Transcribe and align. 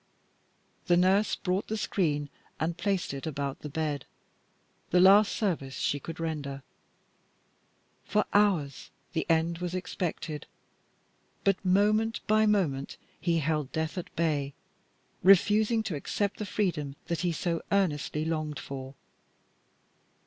The 0.87 0.97
nurse 0.97 1.35
brought 1.35 1.67
the 1.67 1.77
screen 1.77 2.31
and 2.59 2.75
placed 2.75 3.13
it 3.13 3.27
about 3.27 3.59
the 3.59 3.69
bed 3.69 4.05
the 4.89 4.99
last 4.99 5.31
service 5.31 5.75
she 5.75 5.99
could 5.99 6.19
render. 6.19 6.63
For 8.03 8.25
hours 8.33 8.89
the 9.13 9.27
end 9.29 9.59
was 9.59 9.75
expected, 9.75 10.47
but 11.43 11.63
moment 11.63 12.25
by 12.25 12.47
moment 12.47 12.97
he 13.19 13.37
held 13.37 13.71
death 13.71 13.95
at 13.95 14.15
bay, 14.15 14.55
refusing 15.21 15.83
to 15.83 15.95
accept 15.95 16.37
the 16.39 16.47
freedom 16.47 16.95
that 17.05 17.21
he 17.21 17.31
so 17.31 17.61
earnestly 17.71 18.25
longed 18.25 18.57
for. 18.57 18.95